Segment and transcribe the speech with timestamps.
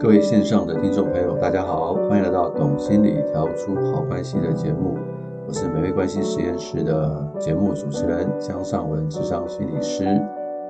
[0.00, 4.96] 各位线上的听众朋友，大家好，欢迎来到《懂心理调出好关系》的节目。
[5.44, 10.04] 我是美味关系实验室的节目主持人江尚文，智商心理师。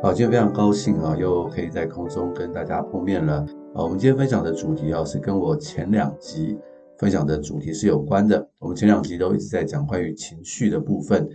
[0.03, 3.45] 好，今天非常高兴啊，又可以在空中跟大家碰面了。
[3.75, 6.59] 啊，我们今天分享的主题啊，是跟我前两集
[6.97, 8.49] 分享的主题是有关的。
[8.59, 11.29] 我们前两集都一直在讲关于情绪的部分。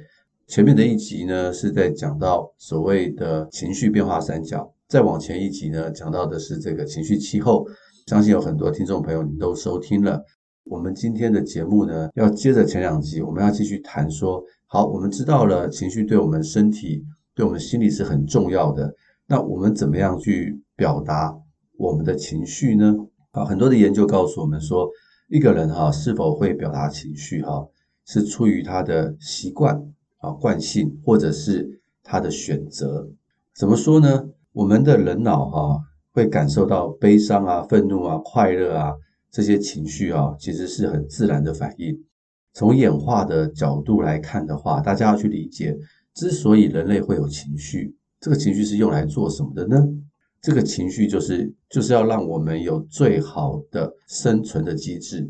[0.47, 4.67] 前面的一集呢，是在讲到所谓的情绪变化三角。
[4.89, 7.65] 再往前一集呢，讲到的是这个情绪气候，
[8.07, 10.21] 相信有很多听众朋友你都收听了。
[10.65, 17.03] 我们今天的节目呢，要接着前两集，我们要继续谈说，好，我们知道了情绪对我们身体、
[17.33, 18.93] 对我们心理是很重要的。
[19.25, 21.33] 那我们怎么样去表达
[21.77, 22.93] 我们的情绪呢？
[23.31, 24.89] 啊，很多的研究告诉我们说，
[25.29, 27.65] 一个人哈是否会表达情绪哈，
[28.05, 29.81] 是出于他的习惯
[30.17, 33.09] 啊、惯性，或者是他的选择。
[33.55, 34.29] 怎么说呢？
[34.51, 35.79] 我们的人脑哈
[36.13, 38.93] 会感受到悲伤啊、愤怒啊、快乐啊
[39.31, 41.99] 这些情绪啊，其实是很自然的反应。
[42.53, 45.75] 从演化的角度来看的话，大家要去理解，
[46.13, 49.83] 之所以人类会有情绪，这个情绪是用来做什么的呢？
[50.39, 55.27] 这个情绪就是就是要让我们有最好的生存的机制，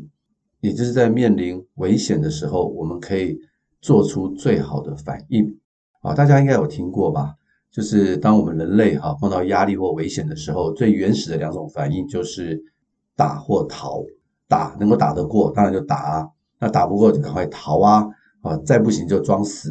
[0.60, 3.38] 也就是在面临危险的时候，我们可以
[3.80, 5.58] 做出最好的反应。
[6.02, 7.34] 啊，大家应该有听过吧？
[7.74, 12.62] 就是当我们人类哈碰到压力或危险的时候，最原始的两种反应就是
[13.16, 14.00] 打或逃。
[14.46, 16.26] 打能够打得过，当然就打啊；
[16.60, 18.06] 那打不过就赶快逃啊！
[18.42, 19.70] 啊，再不行就装死。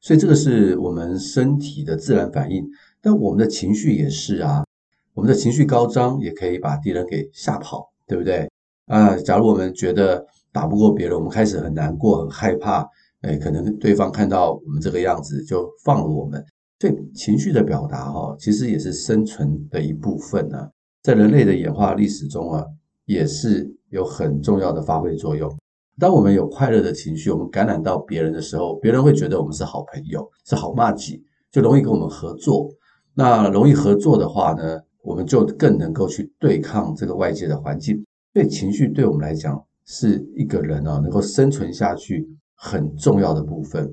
[0.00, 2.64] 所以这个是我们身体的自然反应。
[3.02, 4.64] 但我们的情绪也是啊，
[5.12, 8.48] 我们的情绪高涨也可以把敌人给吓跑，对不对？
[8.86, 12.86] 啊，假如我们觉得打不过别人，我们开始很难过、很害怕，
[13.22, 16.42] 哎，可能对方看到我们这个样子就放了我们。
[16.82, 20.68] 所以情绪的表达，哈，其实也是生存的一部分呢。
[21.00, 22.66] 在人类的演化历史中啊，
[23.04, 25.48] 也是有很重要的发挥作用。
[25.96, 31.22] 当我们有快乐的情绪，我们感染到别人的时候，别人会觉得我们是好朋友，是好麻吉，
[31.52, 32.68] 就容易跟我们合作。
[33.14, 38.04] 那容易合作的话呢，我们就更能够去对抗这个外界的环境。
[38.32, 43.88] 所以情绪对我们来讲，是一个人啊能够生存下去很重要的部分。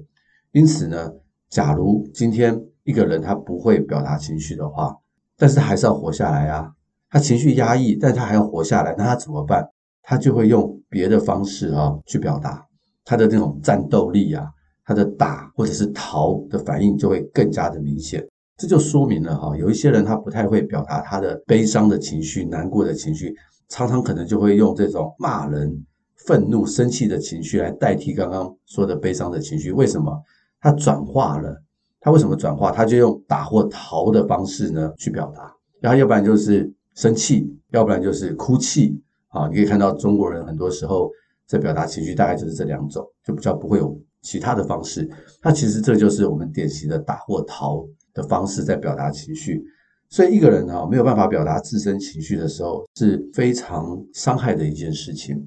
[0.53, 1.13] 因此呢，
[1.51, 4.91] 假如今天，一个人他不会表达情绪的话，
[5.37, 6.71] 但是还是要活下来啊。
[7.11, 9.63] 他情绪压抑，但他还要活下来，那他怎么办？
[10.01, 12.65] 他就会用别的方式啊去表达
[13.05, 14.47] 他的那种战斗力啊，
[14.83, 18.27] 他的打或者是逃的反应就会更加的明显。
[18.57, 23.35] 这就说明了哈，有一些人他不太会表达他的悲伤的情绪、难过的情绪，
[23.67, 25.85] 常常可能就会用这种骂人、
[26.25, 29.71] 愤怒、生气的情绪来代替刚刚说的悲伤的情绪。
[29.71, 30.19] 为什么？
[30.59, 31.55] 他转化了。
[32.01, 32.71] 他为什么转化？
[32.71, 39.47] 他就用打或逃的方式呢去表达，然后要不然就是生气，要不然就是哭泣啊。
[39.47, 41.09] 你可以看到中国人很多时候
[41.45, 45.09] 在表达情绪，大概就是这两种，就比较不会有其他的方式。
[45.43, 49.61] 那其实这就是我们典型的打或逃的方式在表达情绪。
[50.09, 55.37] 所以一个人哈没有办法表达自身情绪的时候，是非常伤害的一件事情。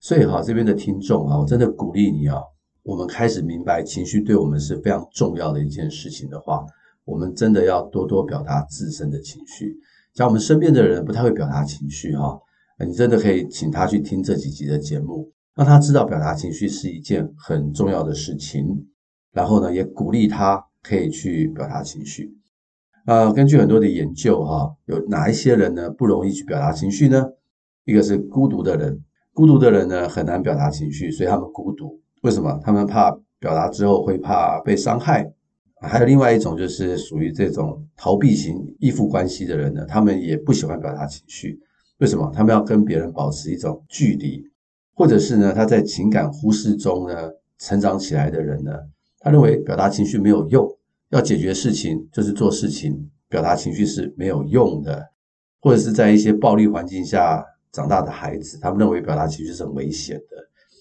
[0.00, 2.40] 所以哈这边的听众啊，我真的鼓励你啊。
[2.88, 6.64] 我们开始明白情绪对我们是非常重要的一件事情的话，
[7.04, 9.76] 我们真的要多多表达自身的情绪。
[10.14, 12.40] 像我们身边的人不太会表达情绪哈，
[12.82, 18.86] 你真的可以请他去听这几集的节目，让他知道表达情绪是一件很重要的事情。
[19.32, 22.32] 然后呢，也鼓励他可以去表达情绪。
[23.04, 27.22] 呃，根据很多的研究哈，有哪一些人呢不容易去表达情绪呢？
[27.84, 28.98] 一个是孤独的人，
[29.34, 32.00] 孤独的人呢很难表达情绪，所以他们孤独。
[32.22, 35.32] 为什么他们怕表达之后会怕被伤害？
[35.80, 41.58] 还有另外一种就是属于这种逃避型依附关系的人呢，他们也不喜欢表达情绪。
[41.98, 42.30] 为什么？
[42.34, 44.42] 他们要跟别人保持一种距离，
[44.94, 48.72] 或者是呢，他在情感忽视中呢成长起来的人呢，
[49.20, 50.68] 他认为表达情绪没有用，
[51.10, 55.10] 要解决事情就是做事情，表达情绪是没有用的。
[55.60, 60.36] 或者是在一些暴力环境下长大的孩子，他们认为表达情绪是很危险的。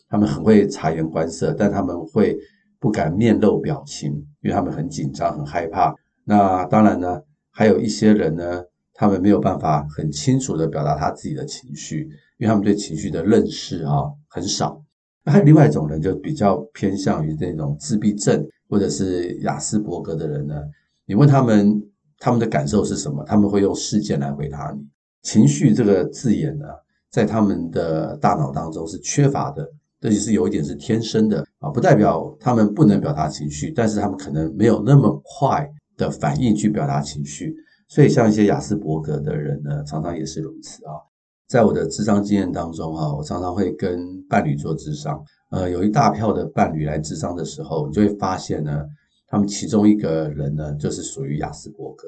[0.09, 2.37] 他们很会察言观色，但他们会
[2.79, 4.11] 不敢面露表情，
[4.41, 5.93] 因为他们很紧张、很害怕。
[6.23, 7.21] 那当然呢，
[7.51, 8.63] 还有一些人呢，
[8.93, 12.03] 他们没有办法很清楚地表达他自己的情绪，
[12.37, 14.81] 因为他们对情绪的认识啊很少。
[15.23, 20.55] 那还有另外一种人，就比较偏向于那种自闭症或者是亚斯伯格的人呢。
[21.05, 21.81] 你问他们
[22.19, 24.81] 他们的感受是什么，他们会用事件来回答你。
[25.23, 26.65] 情绪这个字眼呢，
[27.09, 29.69] 在他们的大脑当中是缺乏的。
[29.99, 35.67] 这就是有一点是天生的啊，不代表他们不能表达情绪，但是他们可能没有那么快
[35.97, 37.55] 的反应去表达情绪。
[37.87, 40.91] 所以像一些亚斯伯格的人呢，常常也是如此啊。
[41.47, 45.17] 在我的智商经验当中哈，我常常会跟伴侣做智商。
[45.49, 48.85] 呃，有一大票的伴侣来智商的时候，你就会发现呢，
[49.27, 52.05] 他们其中一个人呢，就是属于亚斯伯格。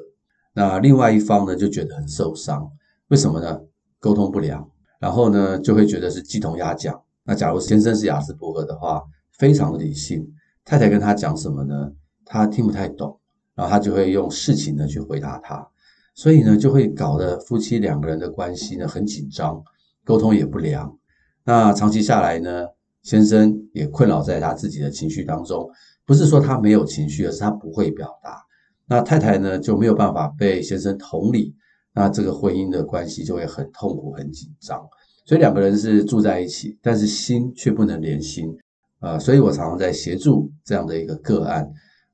[0.52, 2.70] 那另外一方呢，就觉得很受伤。
[3.08, 3.58] 为什么呢？
[3.98, 4.70] 沟通不良，
[5.00, 7.00] 然后呢，就会觉得是鸡同鸭讲。
[7.24, 9.02] 那假如先生是雅斯伯格的话，
[9.38, 10.26] 非常的理性，
[10.64, 11.92] 太太跟他讲什么呢？
[12.24, 13.18] 他听不太懂，
[13.54, 15.66] 然后他就会用事情呢去回答他。
[16.14, 19.62] 所以呢，就会搞得夫妻两个人的关系呢很紧张，
[20.04, 20.96] 沟通也不良。
[21.44, 22.66] 那长期下来呢，
[23.02, 25.68] 先生也困扰在他自己的情绪当中。
[26.04, 28.42] 不是说他没有情绪，而是他不会表达。
[28.86, 31.54] 那太太呢就没有办法被先生同理，
[31.94, 34.84] 那这个婚姻的关系就会很痛苦、很紧张。
[35.24, 38.56] 所以两个人是住在一起，但是心却不能连心。
[38.98, 41.62] 啊、所以我常常在协助这样的一个个案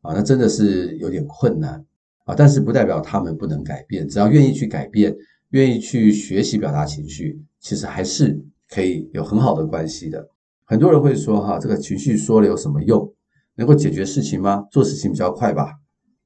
[0.02, 1.84] 啊，那真的是有点困难。
[2.26, 5.14] 啊，但是不代表他们不能改变，只要愿意去改变，
[5.50, 10.28] 愿意去学习表达情绪，其实还是可以有很好的关系的。
[10.64, 13.12] 很多人会说，哈，这个情绪说了有什么用？
[13.54, 14.64] 能够解决事情吗？
[14.70, 15.72] 做事情比较快吧？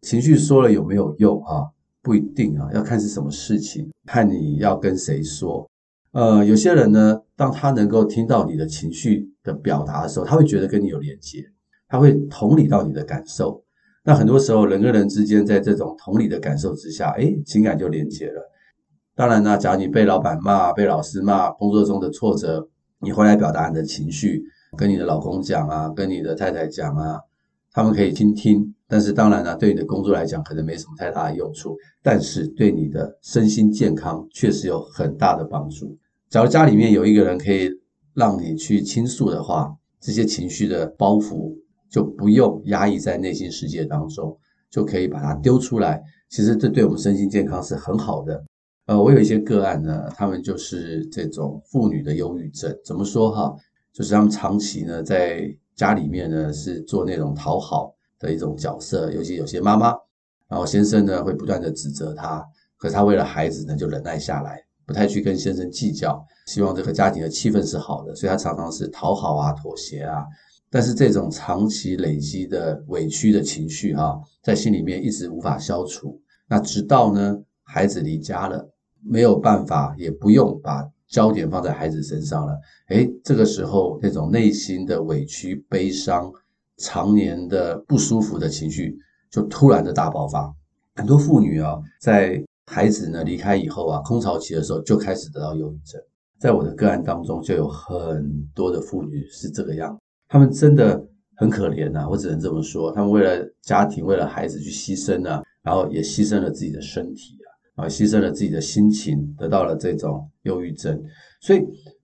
[0.02, 1.42] 情绪说了有没有用？
[1.44, 1.64] 啊，
[2.02, 5.69] 不一定啊，要看是什么事情，看你要跟谁说。
[6.12, 11.44] 呃，有些人呢，当他能够听到你的情绪的表达的时候，他会觉得跟你有连接，
[11.88, 13.62] 他会同理到你的感受。
[14.02, 18.42] 那很多时候，人跟人之间在这种同理的感受之下，哎，情感就连接了。
[19.14, 22.66] 当然呢，假如你被老板骂、被老师骂、工作中的挫折，
[23.00, 24.42] 你回来表达你的情绪，
[24.76, 27.20] 跟你的老公讲啊，跟你的太太讲啊，
[27.72, 28.74] 他们可以倾听。
[28.88, 31.76] 但是当然呢，对你的工作来讲，可能没什么太大的用处。
[32.02, 35.96] 但是对你的身心健康，确实有很大的帮助。
[36.30, 37.68] 假如家里面有一个人可以
[38.14, 41.54] 让你去倾诉的话，这些情绪的包袱。
[41.90, 44.38] 就不用压抑在内心世界当中，
[44.70, 46.00] 就可以把它丢出来。
[46.28, 48.44] 其实这对我们身心健康是很好的。
[48.86, 52.72] 呃，我有一些个案呢，他们就是这种妇女的忧郁症。
[52.84, 53.52] 怎么说哈？
[53.92, 59.92] 就是他们长期呢在家里面呢是做那种讨好的一种角色，尤其有些妈妈，
[60.46, 62.40] 然后先生呢会不断的指责她，
[62.76, 70.26] 可是她为了孩子呢就忍耐下来，不太去跟先生计较，希望这个家庭的气氛是好的，所以她常常是讨好啊、妥协啊。
[70.68, 76.20] 但是这种长期累积的委屈的情绪，哈，在心里面一直无法消除。
[76.48, 78.68] 那直到呢，孩子离家了，
[79.00, 82.58] 没有办法，也不用把焦点放在孩子身上了。
[82.88, 86.32] 诶，这个时候那种内心的委屈、悲伤、
[86.78, 88.98] 常年的不舒服的情绪，
[89.30, 90.52] 就突然的大爆发。
[90.96, 96.00] 很多妇女啊，在孩子呢离开以后啊，空巢期的时候就开始得到忧郁症。
[96.38, 98.24] 在我的个案当中，就有很
[98.54, 99.98] 多的妇女是这个样。
[100.28, 100.98] 他们真的
[101.36, 102.90] 很可怜呐，我只能这么说。
[102.92, 107.36] 他们为了家庭，为了孩子去牺牲啊，然后也牺牲了自己的身体
[107.76, 110.98] 啊，啊，牺牲了自己的心情，得到了这种忧郁症。
[111.42, 111.60] 所以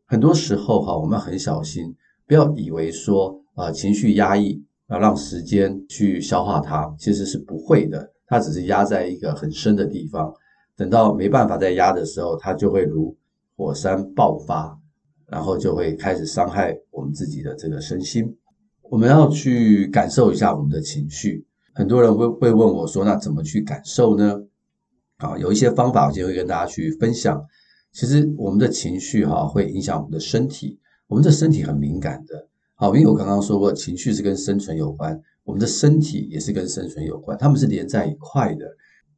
[0.06, 1.94] 很多时候哈，我们很小心，
[2.26, 8.06] 不要以为说啊，情绪压抑要让时间去消化它，其实是不会的。
[8.26, 10.30] 它只是压在一个很深的地方，
[10.76, 13.16] 等到没办法再压的时候，它就会如
[13.56, 14.78] 火山爆发。
[15.28, 18.32] 然后就会开始伤害我们自己的这个身心。
[18.82, 21.44] 我们要去感受一下我们的情绪。
[21.74, 24.40] 很多人会会问我说：“那怎么去感受呢？”
[25.18, 27.44] 啊，有一些方法，我今天会跟大家去分享。
[27.90, 30.78] 其实我们的情绪哈会影响我们的身体，
[31.08, 32.46] 我们的身体很敏感的。
[32.76, 38.64] 好，因为我刚刚说过，情绪是跟生存有关，我们的身体也是跟生存有关，他们是连在一块的。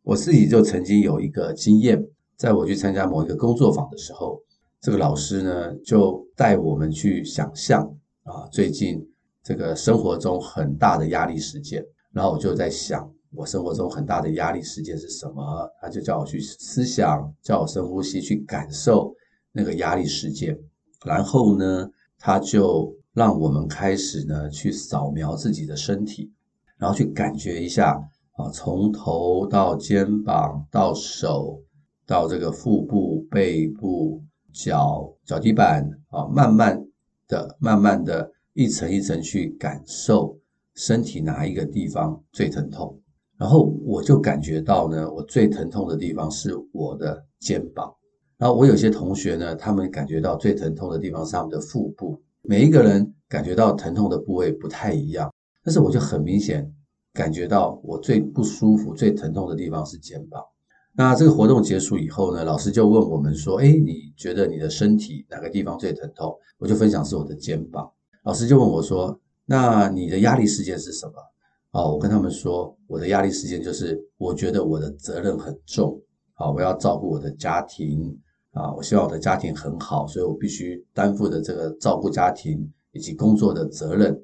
[0.09, 2.03] 我自己就曾经有一个经验，
[2.35, 4.43] 在我去参加某一个工作坊的时候。
[4.81, 7.85] 这个老师呢，就带我们去想象
[8.23, 9.07] 啊，最近
[9.43, 11.85] 这个生活中很大的压力事件。
[12.11, 15.71] 然后我就在想，我生活中很大的压力事件是什么？
[15.79, 19.15] 他就叫我去思想，叫我深呼吸，去感受
[19.53, 20.59] 那个压力事件。
[21.05, 21.87] 然后呢，
[22.19, 26.33] 他就让我们开始呢，去扫描自己的身体，
[26.79, 28.01] 然后去感觉一下
[28.39, 31.63] 啊，从头到肩膀到手
[32.07, 34.23] 到这个腹部、背部。
[34.51, 36.83] 脚脚底板啊，慢慢
[37.29, 40.37] 的、慢慢的一层一层去感受
[40.75, 42.99] 身体哪一个地方最疼痛，
[43.37, 47.95] 然后我就感觉到呢，我最疼痛的地方是我的肩膀。
[48.37, 52.21] 然后我有些同学呢，他们感觉到最疼痛的地方是他们的腹部。
[52.43, 56.69] 每一个人感觉到疼痛的部位不太一样，但是我就很明显
[57.19, 60.41] 感觉到我最不舒服、最疼痛的地方是肩膀。
[60.95, 67.91] 那这个活动结束以后呢，老师就问我们说：“哎，你觉得你的身体哪个地方最疼痛？”我就分享是我的肩膀。
[68.23, 71.13] 老师就问我说：“那你的压力事件是什么？”
[71.73, 76.01] 哦，我跟他们说，我的压力事件就是我觉得我的责任很重，
[76.35, 78.17] 好，我要照顾我的家庭，
[78.53, 84.17] 啊，我希望我的家庭很好，所以我必须担负的这个照顾家庭以及工作的责任。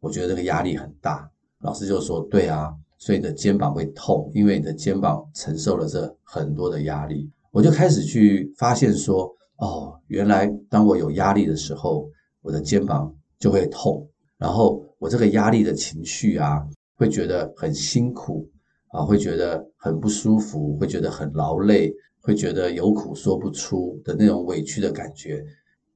[0.00, 1.30] 我觉得这个压力很大。
[1.62, 12.08] 老师就说：“对啊，所以你的肩膀会痛，因为你的肩膀承受了这很多的压力。”我就开始去发现说：“哦，原来当我有压力的时候，
[12.42, 16.62] 我的肩膀就会痛，然后我这个压力的情绪啊，
[16.96, 18.48] 会觉得很辛苦
[18.88, 21.92] 啊，会觉得很不舒服，会觉得很劳累。”
[22.24, 25.44] 会觉得有苦说不出的那种委屈的感觉，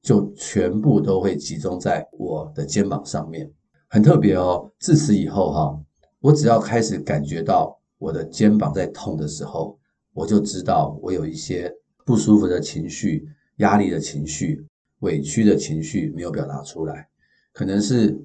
[0.01, 3.49] 就全部都会集中在我的肩膀上面，
[3.89, 4.71] 很特别哦。
[4.79, 5.79] 自此以后哈，
[6.19, 9.77] 我只要开始感觉到我的肩膀在痛的时候，
[10.13, 11.71] 我就知道我有一些
[12.05, 13.27] 不舒服的情绪、
[13.57, 14.65] 压力的情绪、
[14.99, 17.07] 委屈的情绪没有表达出来，
[17.53, 18.17] 可能是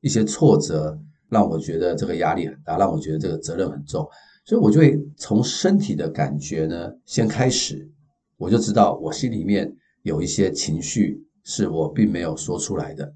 [0.00, 4.06] 一些挫折让我觉得这个压力很大，让我觉得这个责任很重。
[4.44, 7.88] 所以我就会从身体的感觉呢先开始，
[8.36, 13.14] 我就知道我心里面有一些情绪是我并没有说出来的，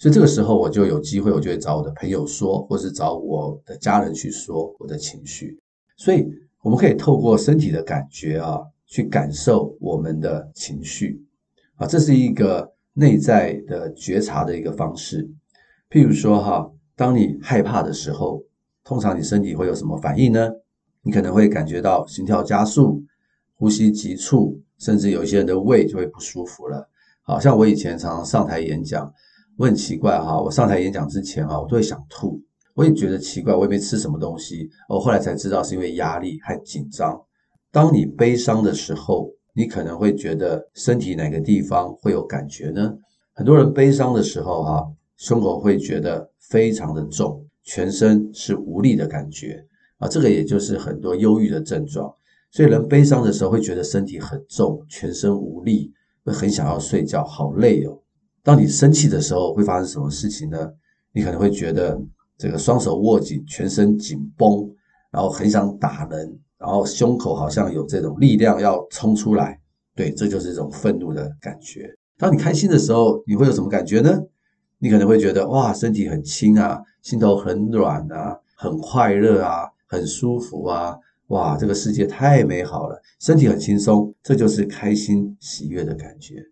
[0.00, 5.56] 所以这个时候我就有机会，我就会找我的朋友说，或是找我的家人去说我的情绪。
[5.96, 6.26] 所以
[6.62, 11.22] 我们可以透过身体的感觉啊，去感受我们的情绪
[11.76, 15.30] 啊，这是一个内在的觉察的一个方式。
[15.88, 18.42] 譬如说哈，当你害怕的时候。
[18.82, 20.50] 通常你身体会有什么反应呢？
[21.02, 23.00] 你可能会感觉到心跳加速、
[23.54, 26.88] 呼吸急促，甚至有一些人的胃就会不舒服了。
[27.22, 29.12] 好像我以前常常上台演讲，
[29.56, 32.40] 我很奇怪哈，我上台演讲之前哈，我都会想吐，
[32.74, 37.20] 我也觉得奇怪，我也没吃什么东西，我后来才知道是因为压力和紧张。
[37.70, 42.94] 当你悲伤的时候，你可能会觉得身体哪个地方会有感觉呢？
[43.32, 47.44] 很多人悲伤的时候哈，胸口会觉得非常的重。
[47.62, 49.64] 全身是无力的感觉
[49.98, 52.12] 啊，这个也就是很多忧郁的症状。
[52.50, 55.92] 所以人悲伤的时候会觉得身体很重，全身无力，
[56.24, 57.96] 会很想要睡觉，好累哦。
[58.42, 60.70] 当你生气的时候会发生什么事情呢？
[61.12, 62.00] 你可能会觉得
[62.38, 64.70] 这个双手握紧，全身紧绷，
[65.10, 69.60] 然后很想打人，然后胸口好像有这种力量要冲出来。
[69.94, 71.94] 对，这就是一种愤怒的感觉。
[72.16, 74.18] 当你开心的时候，你会有什么感觉呢？
[74.78, 86.42] 你可能会觉得哇，身体很轻啊，心头很软啊，很快乐啊，很舒服啊，哇，这个世界太美好了，身体很轻松，这就是开心喜悦的感觉。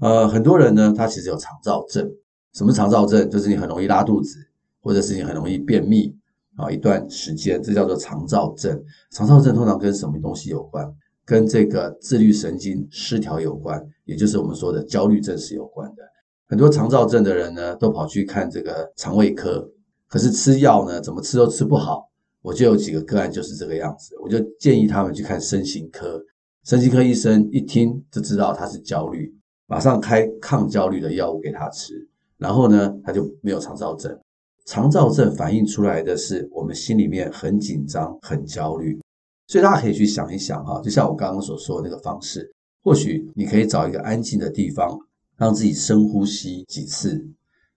[0.00, 2.10] 呃，很多人呢，他其实有肠燥症。
[2.52, 3.28] 什么肠燥症？
[3.30, 4.38] 就是你很容易拉肚子，
[4.80, 6.14] 或者是你很容易便秘
[6.56, 8.80] 啊，一段时间，这叫做肠燥症。
[9.10, 10.86] 肠燥症通常跟什么东西有关？
[11.24, 16.02] 跟这个自律神经失调有关，也就是我们说的焦虑症是有关的。
[16.46, 19.66] 很多肠燥症的人呢，都跑去看这个肠胃科，
[20.08, 22.10] 可是吃药呢，怎么吃都吃不好。
[22.42, 26.22] 我就有几个个案就是这个样子，我就建议他们去看身心科。
[26.62, 29.34] 身心科医生一听就知道他是焦虑，
[29.66, 34.18] 马上开抗焦虑的药物给他吃，然后呢，他就没有肠躁症。
[34.66, 39.00] 肠躁症反映出来的是我们心里面很紧张、很焦虑，
[39.46, 42.52] 所以大家可以去想一想哈，就像我刚刚所说的那个方式，
[42.82, 44.98] 或许你可以找一个安静的地方。
[45.36, 47.26] 让自己深呼吸几次，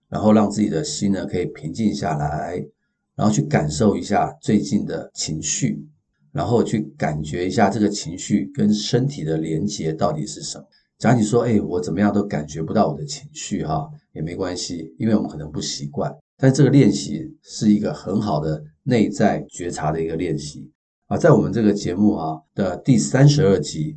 [0.08, 2.64] 然后让自己的心呢可以平静下来，
[3.16, 5.84] 然后去感受一下最近的情绪，
[6.30, 10.64] 然后去感觉一下这个情绪跟身体的连接到底是什么。
[10.98, 16.12] 假如你说，哎，我怎么样都感觉不到我的情绪，哈，也没关系，因为我们可能不习惯。
[16.36, 20.70] 但这个练习是一个很好的内在觉察的一个练习
[21.06, 23.96] 啊，在我们这个节目啊的第三十二集。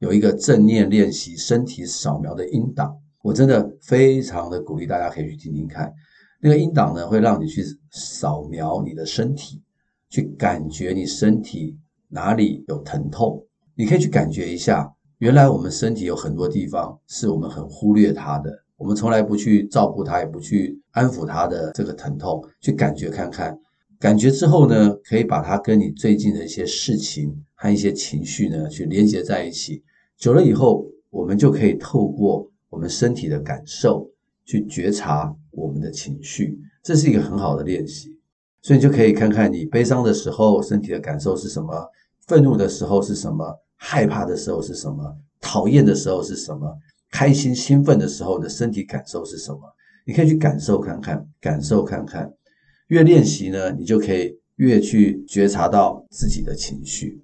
[0.00, 5.92] 有一个正念练习身体扫描的音档，我真的非常的鼓励大家可以去听听看。
[6.40, 9.60] 那个音档呢，会让你去扫描你的身体，
[10.08, 11.76] 去感觉你身体
[12.10, 13.44] 哪里有疼痛。
[13.74, 14.88] 你可以去感觉一下，
[15.18, 22.40] 原来我们身体有很多地方是我们很忽略它的，我们从来不去照顾它，也不去安抚它的这个疼痛。
[22.60, 23.58] 去感觉看看，
[23.98, 29.82] 感觉之后呢，可以把它跟你最近的一些事情和一些情绪呢，去连接在一起。
[30.16, 34.08] 久了以后，我们就可以透过我们身体的感受
[34.44, 38.16] 去觉察我们的情绪，这是一个很好的练习。
[38.62, 41.72] 所以你就可以看看你悲伤的时候身体的感受是什么，
[42.28, 46.76] 愤怒的时候是什么，害怕的时候是什么，讨厌的时候是什么，
[47.10, 49.60] 开心兴奋的时候的身体感受是什么。
[50.06, 52.32] 你可以去感受看看，感受看看。
[52.88, 57.22] 越练习呢，你就可以越去觉察到自己的情绪。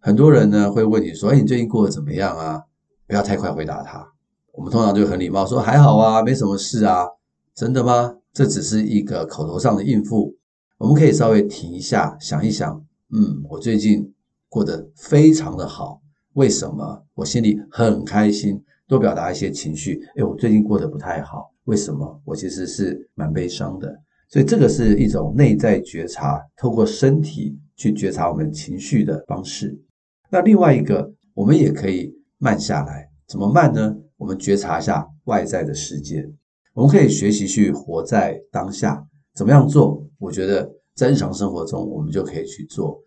[0.00, 2.62] 很多人呢会问你说：“哎，你最近过得怎么样啊？”
[3.06, 4.06] 不要太快回答他。
[4.52, 7.04] 我们通常就很礼貌说：“还好啊，没什么事啊。”
[7.54, 8.16] 真的吗？
[8.32, 10.34] 这只是一个口头上的应付。
[10.78, 12.82] 我们可以稍微停一下，想一想。
[13.12, 14.13] 嗯，我最近
[14.54, 16.00] 过得非常的好，
[16.34, 20.00] 为什么我心里很开心，多表达一些情绪。
[20.14, 22.22] 哎，我最近过得不太好，为什么？
[22.24, 23.92] 我其实是蛮悲伤的。
[24.28, 29.76] 所以这个是一种内在觉察，透过身体去觉察我们情绪的方式。
[30.30, 33.96] 那另外一个，我们也可以慢下来，怎么慢呢？
[34.16, 36.24] 我们觉察一下外在的世界，
[36.74, 39.04] 我们可以学习去活在当下。
[39.34, 40.06] 怎么样做？
[40.20, 43.02] 我觉得在日常生活中，我们就可以去做。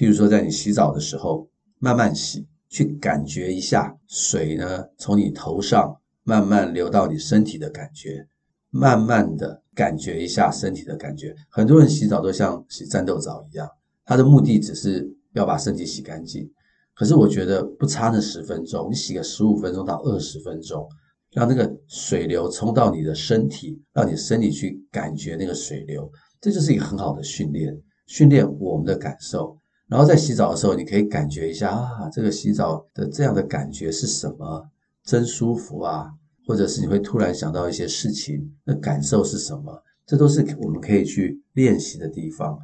[0.00, 1.46] 譬如说，在你洗澡的时候，
[1.78, 8.26] 慢慢洗，去感觉一下水呢，从你头上慢慢流到你身体的感觉，
[8.70, 11.36] 慢慢的感觉一下身体的感觉。
[11.50, 13.68] 很多人洗澡都像洗战斗澡一样，
[14.06, 16.50] 他的目的只是要把身体洗干净。
[16.94, 20.88] 可是我觉得不差那十分钟，你洗个十五分钟到二十分钟，
[21.32, 29.59] 让那个水流冲到你的身体，让你身体去感觉那个水流，这就是一个很好的训练，训练我们的感受。
[29.90, 34.64] 然后在洗澡的时候，你可以感觉一下啊，这个洗澡的这样的感觉是什么？
[35.04, 36.12] 真舒服啊！
[36.46, 39.82] 或者是你会突然想到一些事情，那感受是什么？
[40.06, 42.56] 这都是我们可以去练习的地方。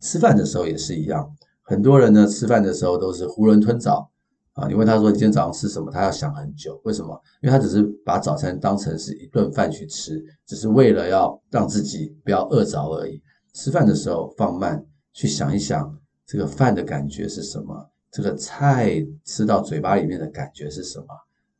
[0.00, 1.32] 吃饭的时候也是一样。
[1.62, 4.10] 很多人呢，吃饭的时候都是囫囵吞枣
[4.54, 4.66] 啊！
[4.66, 6.80] 你问他说你今天早上吃什么，他要想很久。
[6.84, 7.16] 为什么？
[7.42, 13.22] 因为他只是把早餐当成是一顿饭去吃，只是为了要让自己不要饿着而已。
[13.54, 15.96] 吃饭的时候放慢，去想一想
[16.26, 21.06] 这个饭的感觉是什么，这个菜吃到嘴巴里面的感觉是什么？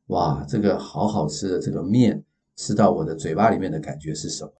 [0.07, 2.23] 哇，这个好好吃的这个面
[2.57, 4.53] 吃到我的嘴巴里面的感觉是什么？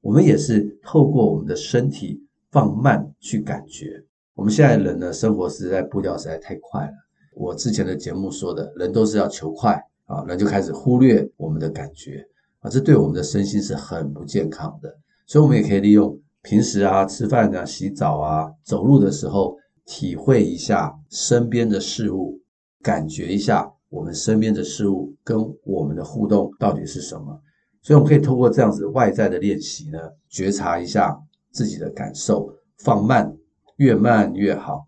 [0.00, 4.02] 我们也是透过我们的身体放慢去感觉。
[4.34, 6.92] 我们现在人呢，生活实在步调实在太快了。
[7.34, 12.26] 我之前的节目说的，人都是要求快啊，人就开始忽略我们的感觉
[12.60, 14.96] 啊，这对我们的身心是很不健康的。
[15.26, 22.40] 所以，我们也可以利用平时啊，吃饭啊、洗澡啊、走路的时候，体会一下身边的事物，
[22.82, 27.40] 感觉一下我们身边的事物跟我们的互动到底是什么。
[27.82, 29.98] 所以，我们可以透过这样子外在的练习呢，
[30.28, 31.18] 觉察一下
[31.50, 32.48] 自己的感受，
[32.78, 33.36] 放慢。
[33.76, 34.86] 越慢越好。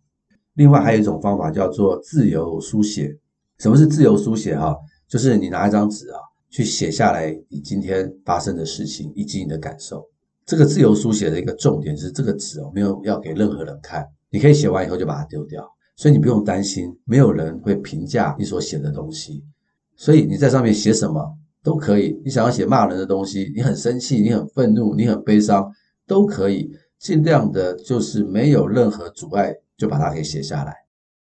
[0.53, 3.11] 另外还有一种方法叫做自由书写。
[3.57, 4.55] 什么是自由书写？
[4.55, 4.77] 哈，
[5.09, 10.07] 就是你拿一张纸啊，去写下来你今天发生的事情以及你的感受。
[10.53, 19.43] 这个自由书写的一个重点是，这个纸哦，没有要给任何人看，你可以写完以后就把它丢掉，所以你不用担心没有人会评价你所写的东西。
[19.97, 21.35] 所以你在上面写什么
[21.65, 25.73] 都可以，你想要写骂人的东西，你很生气，你很愤怒，你很悲伤，
[26.07, 26.71] 都可以。
[26.99, 30.75] 尽量的就是没有任何阻碍，就把它给写下来。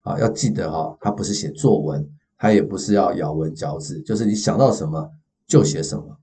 [0.02, 2.04] 啊，要记得哈，它不是写作文，
[2.40, 5.08] 它也不是要咬文嚼字，就是你想到什么
[5.46, 6.18] 就写什么。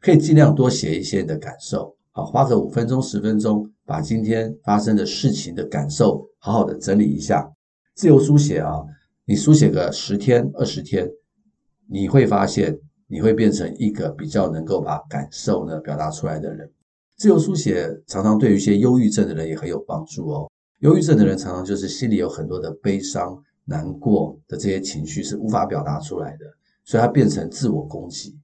[0.00, 7.50] 可以尽量多写一些你的感受，好，花个五分钟、十分钟，把今天发生的事情的感受好好的整理一下。
[7.94, 8.82] 自由书写啊，
[9.24, 11.08] 你书写个十天、二十天，
[11.88, 16.70] 你会发现你会变成一个比较能够把感受呢表达出来的人。
[17.16, 20.50] 自由书写常常对于一些忧郁症的人也很有帮助哦。
[20.80, 26.44] 忧郁症的人常常就是心里有很多的悲伤、难过的这些情绪是无法表达出来的，
[26.84, 28.36] 所以他变成自我攻击。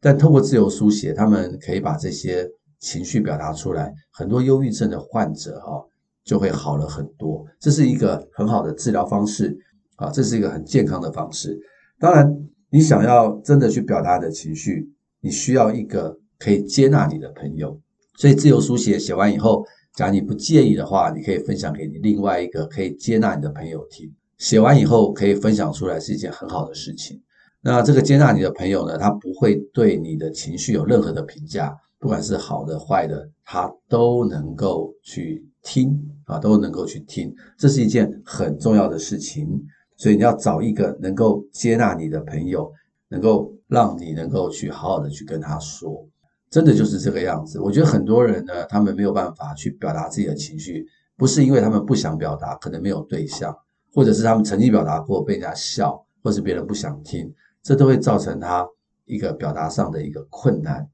[0.00, 2.50] 但透过自由书写，他们可以把这些
[2.82, 5.82] 情绪表达出来，很多忧郁症的患者哈
[6.24, 7.46] 就会好了很多。
[7.58, 9.56] 这是一个很好的治疗方式
[9.96, 11.58] 啊，这是一个很健康的方式。
[11.98, 12.28] 当然，
[12.70, 14.86] 你想要真的去表达你的情绪，
[15.20, 17.80] 你需要一个可以接纳你的朋友。
[18.18, 19.64] 所以自由书写写完以后，
[19.94, 24.12] 假如你不介意的话，你可以分享给你另外一个可以接纳你的朋友听。
[24.38, 27.22] 写完以后可以分享出来是一件很好的事情。
[27.60, 37.32] 那这个接纳你的朋友呢，他不会对你的情绪有任何的评价，不管是好的坏的，他都能够去听啊，都能够去听。
[37.56, 39.48] 这是一件很重要的事情。
[39.96, 42.68] 所以你要找一个能够接纳你的朋友，
[43.08, 46.04] 能够让你能够去好好的去跟他说。
[46.50, 47.60] 真的就是这个样子。
[47.60, 50.84] 我觉得很多人呢，他们没有办法去表达自己的情绪，
[51.16, 53.56] 不是因为他们不想表达，可能没有对象，
[53.94, 58.66] 或者是他们曾经表达过被人家笑，或是别人不想听，这都会造成他
[59.04, 60.84] 一个表达上的一个困难。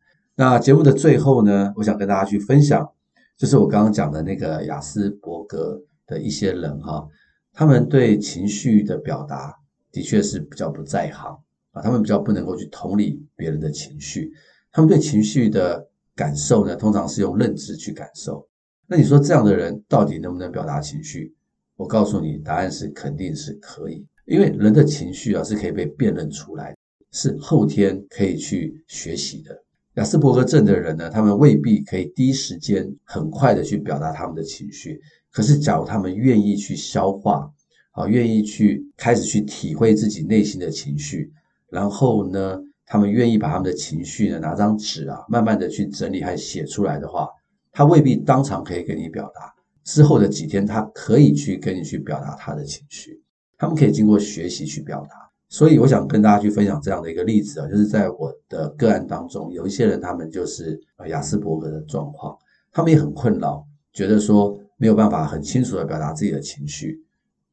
[0.40, 2.88] 那节目的最后呢，我想跟大家去分享，
[3.37, 7.05] 就是我刚刚讲的那个雅斯伯格的一些人哈，
[7.53, 9.53] 他们对情绪的表达
[9.90, 11.37] 的确是比较不在行
[11.72, 14.31] 啊，他们比较不能够去同理别人的情绪。
[14.70, 18.46] 他们对情绪的感受呢，通常是用认知去感受。
[18.87, 21.35] 那你说这样的人到底能不能表达情绪？
[21.74, 26.77] 我告诉你，答案是肯定是可以，因为人的情绪啊是可以被辨认出来，
[27.11, 29.64] 是后天可以去学习的。
[29.99, 37.51] 亚斯伯格症的人呢，他们未必可以第一时间很快的去表达他们的情绪，可是假如他们愿意去消化，
[37.91, 41.33] 啊，愿意去开始去体会自己内心的情绪，
[41.69, 47.29] 然后呢，他们愿意把他们的情绪呢拿张纸啊，慢慢的去整理和写出来的话，
[47.73, 53.21] 他未必当场可以跟你表达，之后的几天他可以去跟你去表达他的情绪，
[53.57, 55.28] 他们可以经过学习去表达。
[55.49, 62.37] 所以我想跟大家去分享这样的一个例子啊，就是在我的个案当中，有一些人他们就是亚斯伯格的状况，
[62.71, 67.03] 他们也很困扰，觉得说没有办法很清楚的表达自己的情绪，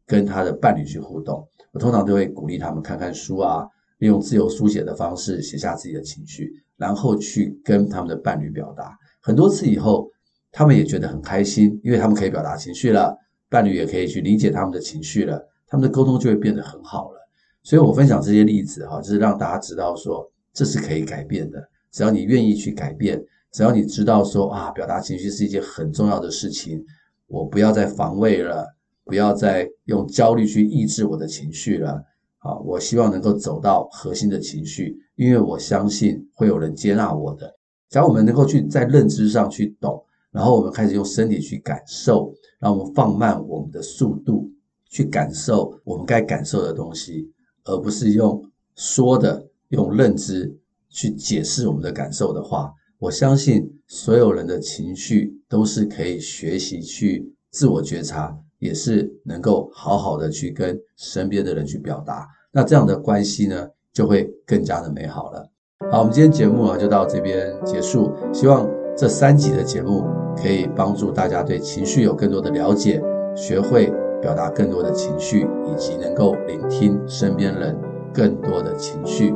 [0.05, 1.47] 跟他的伴侣去互动。
[1.71, 3.67] 我通常都会鼓励他们看看书啊。
[3.99, 8.93] 利用自由书写的方式写下自己的情绪，然后去跟他们的伴侣表达。
[9.21, 10.11] 很多次以后，
[10.51, 13.17] 他们也觉得很开心，因为他们可以表达情绪了，
[13.49, 17.24] 伴侣也可以去理解他们的情绪了，他们的沟通就会变得很好了。
[17.65, 21.59] 所以我分享这些例子哈，就是让大家知道说，这是可以改变的。
[21.91, 23.19] 只要你愿意去改变，
[23.51, 26.85] 只要你知道说啊，表达情绪是一件很重要的事情，
[27.25, 28.67] 我不要再防卫了，
[29.03, 31.99] 不要再用焦虑去抑制我的情绪了。
[32.37, 37.51] 啊，我希望能够走到核心的情绪，因为我相信会有人接纳我的。
[37.89, 44.47] 只要我们能够去在认知上去懂，然后我们开始用身体去感受，让我们放慢我们的速度，
[44.87, 47.31] 去感受我们该感受的东西，
[47.65, 48.41] 而不是用
[48.75, 50.57] 说的、用认知
[50.89, 58.39] 去解释我们的感受的话，我相信所有人的情绪都是可以学习去自我觉察。
[58.57, 65.47] 也是能够好好的去跟身边的人去表达，那这样的关系呢，就会更加的美好了。
[65.91, 68.11] 好，我们今天节目啊就到这边结束。
[68.33, 70.05] 希望这三集的节目
[70.37, 72.99] 可以帮助大家对情绪有更多的了解，
[73.35, 73.91] 学会
[74.25, 77.77] 表达更多的情绪，以及能够聆听身边人
[78.11, 79.35] 更多的情绪。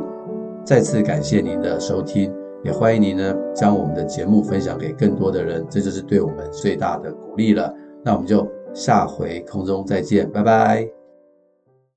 [0.64, 7.72] 再次感谢您的收听，也欢迎您呢将我们的节目分享给更多的人，这就是对我们最大的鼓励了。
[8.02, 8.44] 那我们就。
[8.72, 10.99] 下回空中再见，拜拜。